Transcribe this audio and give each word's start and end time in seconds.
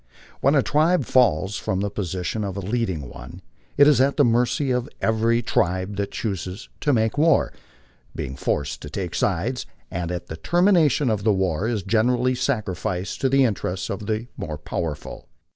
When 0.39 0.55
a 0.55 0.63
tribe 0.63 1.05
falls 1.05 1.57
from 1.57 1.81
the 1.81 1.91
position 1.91 2.43
of 2.43 2.57
a 2.57 2.59
leading 2.59 3.07
one, 3.07 3.43
it 3.77 3.87
is 3.87 4.01
at 4.01 4.17
the 4.17 4.25
mercy 4.25 4.71
of 4.71 4.89
every 4.99 5.43
tribe 5.43 5.95
that 5.97 6.09
chooses 6.09 6.69
to 6.79 6.91
make 6.91 7.19
war, 7.19 7.53
being 8.15 8.35
forced 8.35 8.81
to 8.81 8.89
take 8.89 9.13
sides, 9.13 9.67
and 9.91 10.11
at 10.11 10.25
the 10.25 10.37
termination 10.37 11.11
of 11.11 11.23
the 11.23 11.31
war 11.31 11.67
is 11.67 11.83
generally 11.83 12.33
sacrificed 12.33 13.21
to 13.21 13.29
the 13.29 13.43
interests 13.45 13.91
of 13.91 14.07
the 14.07 14.25
more 14.37 14.57
powerful. 14.57 15.27